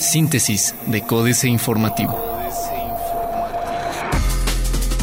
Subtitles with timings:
[0.00, 2.16] Síntesis de Códice Informativo.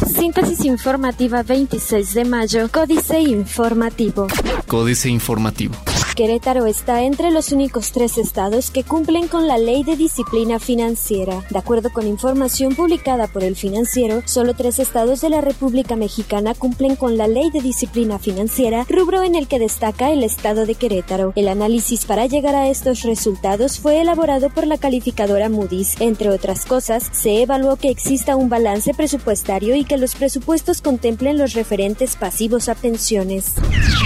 [0.06, 4.26] Síntesis informativa 26 de mayo, Códice Informativo.
[4.66, 5.74] Códice Informativo.
[6.16, 11.44] Querétaro está entre los únicos tres estados que cumplen con la ley de disciplina financiera.
[11.50, 16.54] De acuerdo con información publicada por el financiero, solo tres estados de la República Mexicana
[16.54, 20.74] cumplen con la ley de disciplina financiera, rubro en el que destaca el estado de
[20.74, 21.34] Querétaro.
[21.36, 26.00] El análisis para llegar a estos resultados fue elaborado por la calificadora Moody's.
[26.00, 31.36] Entre otras cosas, se evaluó que exista un balance presupuestario y que los presupuestos contemplen
[31.36, 33.52] los referentes pasivos a pensiones.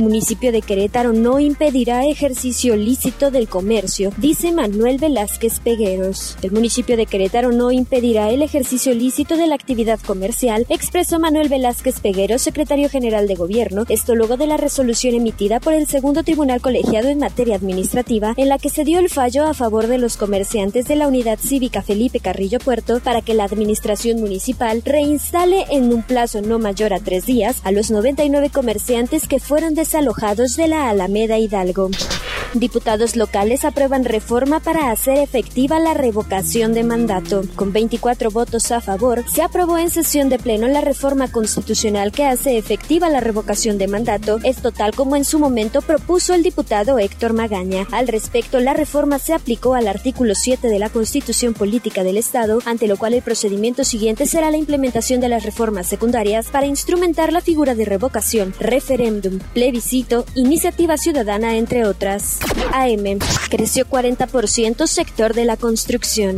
[0.01, 6.37] Municipio de Querétaro no impedirá ejercicio lícito del comercio, dice Manuel Velázquez Pegueros.
[6.43, 11.49] El municipio de Querétaro no impedirá el ejercicio lícito de la actividad comercial, expresó Manuel
[11.49, 16.23] Velázquez Pegueros, secretario general de gobierno, esto luego de la resolución emitida por el segundo
[16.23, 19.99] tribunal colegiado en materia administrativa, en la que se dio el fallo a favor de
[19.99, 25.67] los comerciantes de la unidad cívica Felipe Carrillo Puerto para que la administración municipal reinstale
[25.71, 30.57] en un plazo no mayor a tres días a los 99 comerciantes que fueron desalojados
[30.57, 31.90] de la Alameda Hidalgo.
[31.93, 32.40] Home.
[32.55, 37.43] Diputados locales aprueban reforma para hacer efectiva la revocación de mandato.
[37.55, 42.25] Con 24 votos a favor, se aprobó en sesión de pleno la reforma constitucional que
[42.25, 46.99] hace efectiva la revocación de mandato, esto tal como en su momento propuso el diputado
[46.99, 47.87] Héctor Magaña.
[47.93, 52.59] Al respecto, la reforma se aplicó al artículo 7 de la Constitución Política del Estado,
[52.67, 57.33] ante lo cual el procedimiento siguiente será la implementación de las reformas secundarias para instrumentar
[57.33, 62.40] la figura de revocación, referéndum, plebiscito, iniciativa ciudadana, entre otras.
[62.73, 63.19] AM.
[63.51, 66.37] Creció 40% sector de la construcción.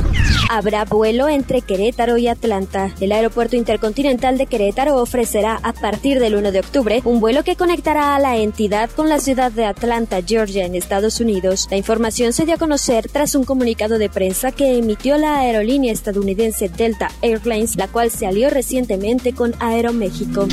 [0.51, 2.95] Habrá vuelo entre Querétaro y Atlanta.
[3.01, 7.57] El Aeropuerto Intercontinental de Querétaro ofrecerá a partir del 1 de octubre un vuelo que
[7.57, 11.69] conectará a la entidad con la ciudad de Atlanta, Georgia, en Estados Unidos.
[11.71, 15.93] La información se dio a conocer tras un comunicado de prensa que emitió la aerolínea
[15.93, 20.47] estadounidense Delta Airlines, la cual se alió recientemente con Aeroméxico.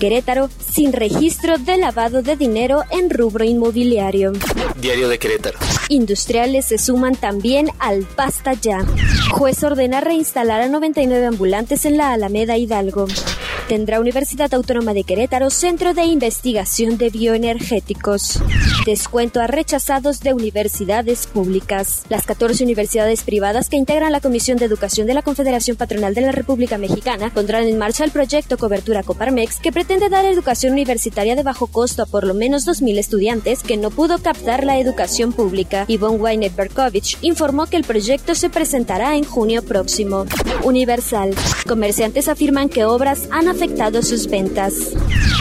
[0.00, 4.32] Querétaro sin registro de lavado de dinero en rubro inmobiliario.
[4.80, 5.58] Diario de Querétaro.
[5.90, 8.84] Industriales se suman también al Pasta Ya.
[9.30, 13.06] Juez ordena reinstalar a 99 ambulantes en la Alameda Hidalgo.
[13.70, 18.42] Tendrá Universidad Autónoma de Querétaro Centro de Investigación de Bioenergéticos.
[18.84, 22.02] Descuento a rechazados de universidades públicas.
[22.08, 26.22] Las 14 universidades privadas que integran la Comisión de Educación de la Confederación Patronal de
[26.22, 31.36] la República Mexicana pondrán en marcha el proyecto Cobertura Coparmex que pretende dar educación universitaria
[31.36, 35.32] de bajo costo a por lo menos 2.000 estudiantes que no pudo captar la educación
[35.32, 35.84] pública.
[35.86, 40.26] Ivonne Weinet Berkovich informó que el proyecto se presentará en junio próximo.
[40.64, 41.36] Universal.
[41.68, 43.59] Comerciantes afirman que obras han afectado
[44.02, 44.94] sus ventas.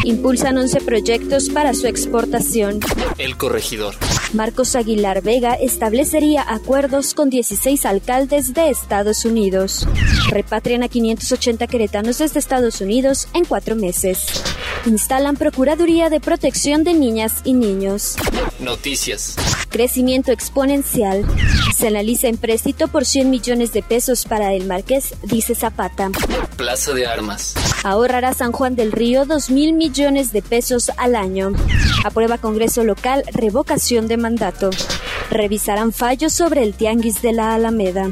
[0.04, 2.80] Impulsan 11 proyectos para su exportación.
[3.18, 3.96] El corregidor.
[4.34, 9.88] Marcos Aguilar Vega establecería acuerdos con 16 alcaldes de Estados Unidos.
[10.30, 14.44] Repatrian a 580 queretanos desde Estados Unidos en cuatro meses.
[14.86, 18.16] Instalan Procuraduría de Protección de Niñas y Niños.
[18.60, 19.36] Noticias.
[19.70, 21.26] Crecimiento exponencial.
[21.76, 26.10] Se analiza empréstito por 100 millones de pesos para el Marqués, dice Zapata.
[26.56, 27.56] Plaza de Armas.
[27.84, 31.52] Ahorrará San Juan del Río 2 mil millones de pesos al año.
[32.04, 34.70] Aprueba Congreso Local revocación de mandato.
[35.30, 38.10] Revisarán fallos sobre el Tianguis de la Alameda.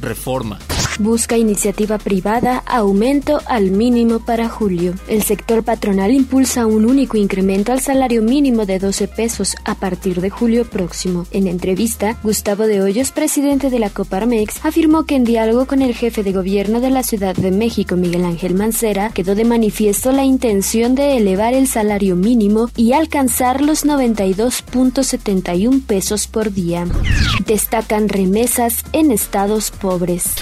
[0.00, 0.58] Reforma.
[1.00, 4.94] Busca iniciativa privada aumento al mínimo para julio.
[5.08, 10.20] El sector patronal impulsa un único incremento al salario mínimo de 12 pesos a partir
[10.20, 11.26] de julio próximo.
[11.32, 15.96] En entrevista, Gustavo de Hoyos, presidente de la Coparmex, afirmó que en diálogo con el
[15.96, 20.24] jefe de gobierno de la Ciudad de México, Miguel Ángel Mancera, quedó de manifiesto la
[20.24, 26.86] intención de elevar el salario mínimo y alcanzar los 92.71 pesos por día.
[27.46, 30.36] Destacan remesas en estados pobres.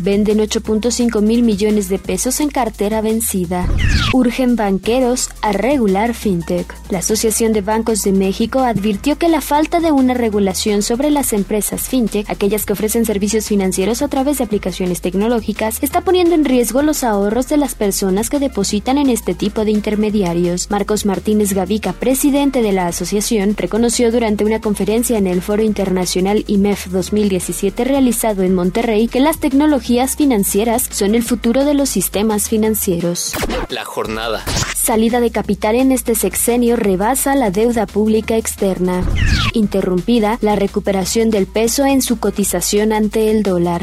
[0.00, 3.68] Venden 8.5 mil millones de pesos en cartera vencida.
[4.12, 6.74] Urgen banqueros a regular fintech.
[6.90, 11.32] La Asociación de Bancos de México advirtió que la falta de una regulación sobre las
[11.32, 16.44] empresas fintech, aquellas que ofrecen servicios financieros a través de aplicaciones tecnológicas, está poniendo en
[16.44, 20.70] riesgo los ahorros de las personas que depositan en este tipo de intermediarios.
[20.70, 26.44] Marcos Martínez Gavica, presidente de la asociación, reconoció durante una conferencia en el Foro Internacional
[26.48, 29.83] IMEF 2017 realizado en Monterrey que las tecnologías
[30.16, 33.34] financieras son el futuro de los sistemas financieros.
[33.68, 34.42] La jornada.
[34.74, 39.04] Salida de capital en este sexenio rebasa la deuda pública externa.
[39.52, 43.82] Interrumpida la recuperación del peso en su cotización ante el dólar.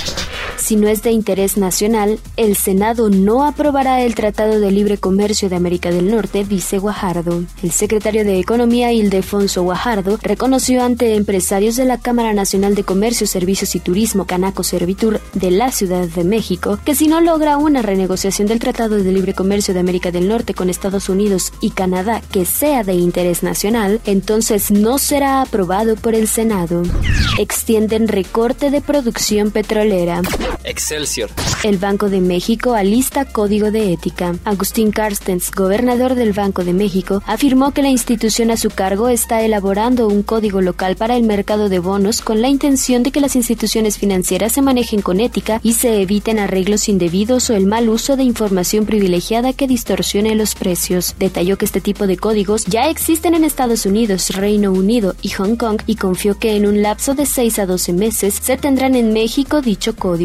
[0.57, 5.49] Si no es de interés nacional, el Senado no aprobará el Tratado de Libre Comercio
[5.49, 7.43] de América del Norte, dice Guajardo.
[7.63, 13.27] El secretario de Economía, Ildefonso Guajardo, reconoció ante empresarios de la Cámara Nacional de Comercio,
[13.27, 17.81] Servicios y Turismo, Canaco Servitur, de la Ciudad de México, que si no logra una
[17.81, 22.21] renegociación del Tratado de Libre Comercio de América del Norte con Estados Unidos y Canadá
[22.31, 26.83] que sea de interés nacional, entonces no será aprobado por el Senado.
[27.37, 30.21] Extienden recorte de producción petrolera.
[30.63, 31.29] Excelsior.
[31.63, 34.35] El Banco de México alista código de ética.
[34.45, 39.41] Agustín Carstens, gobernador del Banco de México, afirmó que la institución a su cargo está
[39.41, 43.35] elaborando un código local para el mercado de bonos con la intención de que las
[43.35, 48.15] instituciones financieras se manejen con ética y se eviten arreglos indebidos o el mal uso
[48.15, 51.15] de información privilegiada que distorsione los precios.
[51.19, 55.55] Detalló que este tipo de códigos ya existen en Estados Unidos, Reino Unido y Hong
[55.55, 59.13] Kong y confió que en un lapso de 6 a 12 meses se tendrán en
[59.13, 60.20] México dicho código.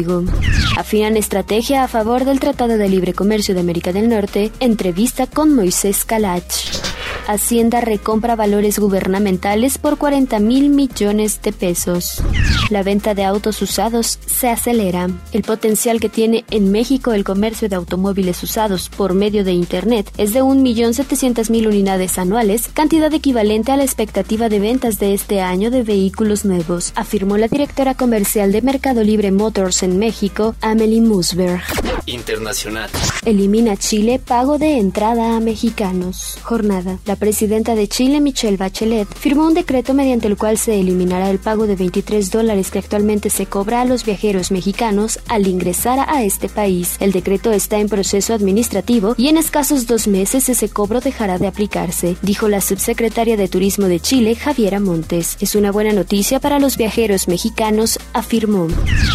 [0.77, 5.55] Afinan estrategia a favor del Tratado de Libre Comercio de América del Norte, entrevista con
[5.55, 6.96] Moisés Calach.
[7.27, 12.23] Hacienda recompra valores gubernamentales por 40 mil millones de pesos.
[12.69, 15.09] La venta de autos usados se acelera.
[15.33, 20.09] El potencial que tiene en México el comercio de automóviles usados por medio de Internet
[20.17, 25.69] es de 1.700.000 unidades anuales, cantidad equivalente a la expectativa de ventas de este año
[25.69, 31.61] de vehículos nuevos, afirmó la directora comercial de Mercado Libre Motors en México, Amelie Musberg.
[32.05, 32.89] Internacional.
[33.25, 36.37] Elimina Chile pago de entrada a mexicanos.
[36.41, 36.99] Jornada.
[37.05, 41.39] La presidenta de Chile, Michelle Bachelet, firmó un decreto mediante el cual se eliminará el
[41.39, 46.23] pago de 23 dólares que actualmente se cobra a los viajeros mexicanos al ingresar a
[46.23, 46.95] este país.
[46.99, 51.47] El decreto está en proceso administrativo y en escasos dos meses ese cobro dejará de
[51.47, 55.37] aplicarse, dijo la subsecretaria de Turismo de Chile, Javiera Montes.
[55.39, 58.67] Es una buena noticia para los viajeros mexicanos, afirmó.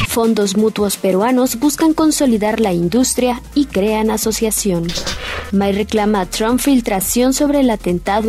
[0.09, 4.87] Fondos mutuos peruanos buscan consolidar la industria y crean asociación.
[5.53, 7.71] May reclama a Trump filtración sobre el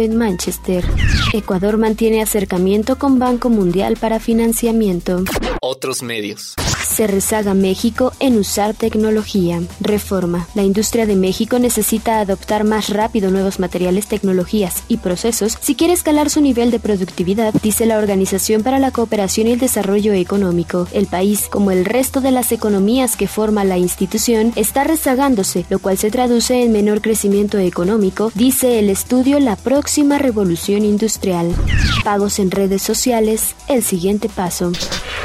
[0.03, 0.83] en Manchester.
[1.33, 5.23] Ecuador mantiene acercamiento con Banco Mundial para financiamiento.
[5.61, 6.55] Otros medios.
[6.93, 9.63] Se rezaga México en usar tecnología.
[9.79, 10.47] Reforma.
[10.53, 15.93] La industria de México necesita adoptar más rápido nuevos materiales, tecnologías y procesos si quiere
[15.93, 20.87] escalar su nivel de productividad, dice la Organización para la Cooperación y el Desarrollo Económico.
[20.93, 25.79] El país, como el resto de las economías que forma la institución, está rezagándose, lo
[25.79, 31.55] cual se traduce en menor crecimiento económico, dice el estudio La próxima revolución industrial.
[32.03, 34.71] Pagos en redes sociales, el siguiente paso.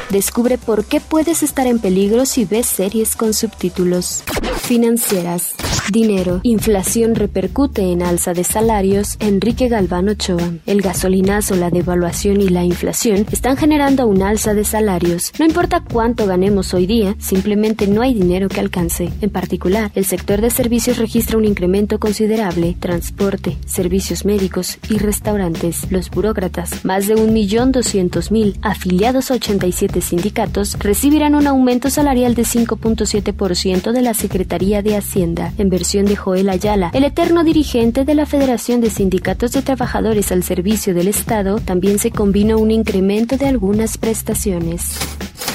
[0.09, 4.23] Descubre por qué puedes estar en peligro si ves series con subtítulos.
[4.61, 5.55] Financieras.
[5.91, 6.39] Dinero.
[6.43, 9.17] Inflación repercute en alza de salarios.
[9.19, 10.51] Enrique Galván Ochoa.
[10.67, 15.31] El gasolinazo, la devaluación y la inflación están generando un alza de salarios.
[15.39, 19.09] No importa cuánto ganemos hoy día, simplemente no hay dinero que alcance.
[19.21, 22.75] En particular, el sector de servicios registra un incremento considerable.
[22.79, 25.91] Transporte, servicios médicos y restaurantes.
[25.91, 33.91] Los burócratas, más de 1.200.000 afiliados a 87 sindicatos, recibirán un aumento salarial de 5.7%
[33.91, 35.53] de la Secretaría de Hacienda.
[35.57, 40.29] En versión de Joel Ayala, el eterno dirigente de la Federación de Sindicatos de Trabajadores
[40.33, 44.99] al Servicio del Estado, también se combinó un incremento de algunas prestaciones.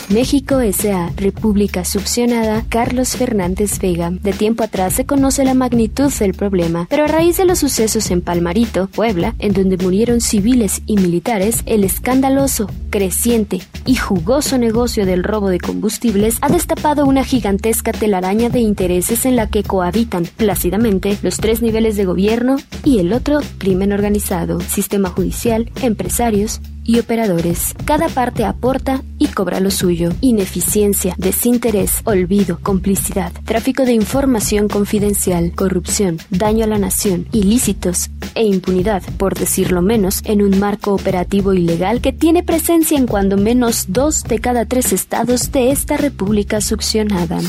[0.09, 4.11] México S.A., República Subsionada, Carlos Fernández Vega.
[4.11, 8.11] De tiempo atrás se conoce la magnitud del problema, pero a raíz de los sucesos
[8.11, 15.07] en Palmarito, Puebla, en donde murieron civiles y militares, el escandaloso, creciente y jugoso negocio
[15.07, 20.25] del robo de combustibles ha destapado una gigantesca telaraña de intereses en la que cohabitan
[20.37, 26.99] plácidamente los tres niveles de gobierno y el otro crimen organizado, sistema judicial, empresarios y
[26.99, 27.75] operadores.
[27.85, 30.13] Cada parte aporta y cobra lo suyo.
[30.21, 38.45] Ineficiencia, desinterés, olvido, complicidad, tráfico de información confidencial, corrupción, daño a la nación, ilícitos e
[38.45, 43.87] impunidad, por decirlo menos, en un marco operativo ilegal que tiene presencia en cuando menos
[43.89, 47.41] dos de cada tres estados de esta república succionada.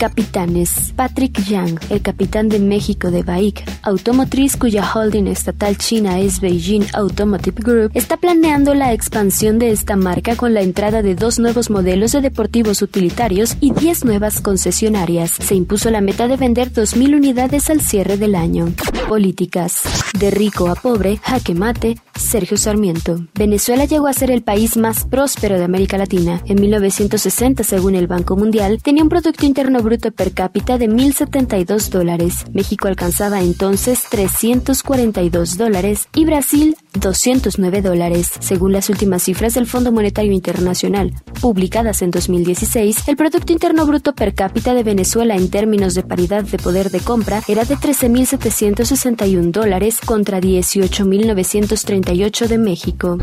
[0.00, 0.94] Capitanes.
[0.96, 6.86] Patrick Yang, el capitán de México de BAIC, automotriz cuya holding estatal china es Beijing
[6.94, 11.68] Automotive Group, está planeando la expansión de esta marca con la entrada de dos nuevos
[11.68, 15.32] modelos de deportivos utilitarios y 10 nuevas concesionarias.
[15.32, 18.72] Se impuso la meta de vender 2.000 unidades al cierre del año.
[19.06, 19.82] Políticas.
[20.18, 23.26] De rico a pobre, jaque mate, Sergio Sarmiento.
[23.34, 26.42] Venezuela llegó a ser el país más próspero de América Latina.
[26.46, 31.88] En 1960, según el Banco Mundial, tenía un Producto Interno Bruto per cápita de 1.072
[31.88, 32.44] dólares.
[32.52, 38.30] México alcanzaba entonces 342 dólares y Brasil 209 dólares.
[38.40, 44.14] Según las últimas cifras del Fondo Monetario Internacional, publicadas en 2016, el Producto Interno Bruto
[44.14, 49.50] per cápita de Venezuela en términos de paridad de poder de compra era de 13.761
[49.50, 53.18] dólares contra 18.938 de México.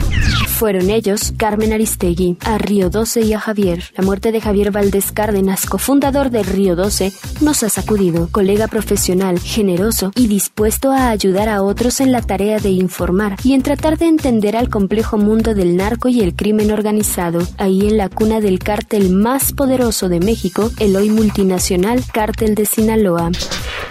[0.48, 3.84] Fueron ellos Carmen Aristegui, a Río 12 y a Javier.
[3.96, 8.30] La muerte de Javier Valdés Cárdenas, cofundador de Río 12, nos ha sacudido.
[8.32, 13.54] Colega profesional, generoso y dispuesto a ayudar a otros en la tarea de informar y
[13.58, 17.40] en tratar de entender al complejo mundo del narco y el crimen organizado.
[17.58, 22.68] Ahí en la cuna del cártel más poderoso de México, el hoy multinacional Cártel de
[22.68, 23.32] Sinaloa.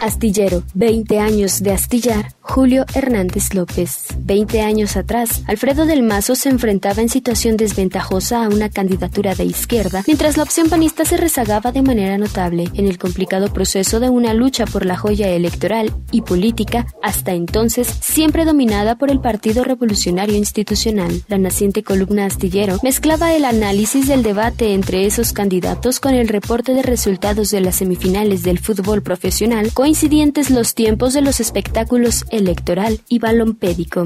[0.01, 4.07] Astillero, 20 años de astillar, Julio Hernández López.
[4.19, 9.45] 20 años atrás, Alfredo del Mazo se enfrentaba en situación desventajosa a una candidatura de
[9.45, 14.09] izquierda, mientras la opción panista se rezagaba de manera notable en el complicado proceso de
[14.09, 19.65] una lucha por la joya electoral y política, hasta entonces siempre dominada por el Partido
[19.65, 21.23] Revolucionario Institucional.
[21.29, 26.75] La naciente columna astillero mezclaba el análisis del debate entre esos candidatos con el reporte
[26.75, 33.01] de resultados de las semifinales del fútbol profesional coincidentes los tiempos de los espectáculos electoral
[33.09, 34.05] y balompédico.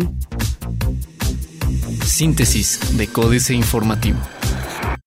[2.05, 4.19] Síntesis de Códice Informativo.